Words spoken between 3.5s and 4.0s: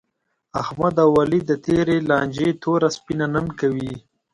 کوي.